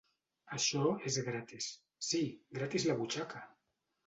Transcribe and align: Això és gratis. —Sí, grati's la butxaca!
Això 0.59 0.93
és 1.11 1.19
gratis. 1.27 1.67
—Sí, 2.09 2.23
grati's 2.57 2.89
la 2.93 2.97
butxaca! 3.05 3.45